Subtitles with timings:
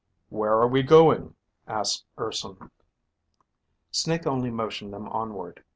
[0.29, 1.35] "Where are we going?"
[1.67, 2.71] asked Urson.
[3.91, 5.63] Snake only motioned them onward.